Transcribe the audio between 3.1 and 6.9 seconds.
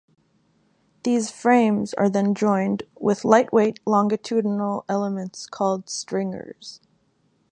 lightweight longitudinal elements called stringers.